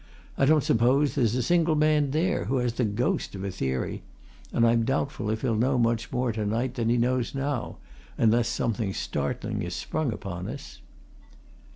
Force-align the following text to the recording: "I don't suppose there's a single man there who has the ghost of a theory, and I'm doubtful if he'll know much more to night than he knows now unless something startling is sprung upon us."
"I 0.35 0.45
don't 0.45 0.63
suppose 0.63 1.13
there's 1.13 1.35
a 1.35 1.43
single 1.43 1.75
man 1.75 2.09
there 2.09 2.45
who 2.45 2.57
has 2.57 2.73
the 2.73 2.85
ghost 2.85 3.35
of 3.35 3.43
a 3.43 3.51
theory, 3.51 4.01
and 4.51 4.65
I'm 4.65 4.83
doubtful 4.83 5.29
if 5.29 5.41
he'll 5.43 5.53
know 5.53 5.77
much 5.77 6.11
more 6.11 6.31
to 6.31 6.43
night 6.43 6.73
than 6.73 6.89
he 6.89 6.97
knows 6.97 7.35
now 7.35 7.77
unless 8.17 8.47
something 8.47 8.95
startling 8.95 9.61
is 9.61 9.75
sprung 9.75 10.11
upon 10.11 10.47
us." 10.47 10.81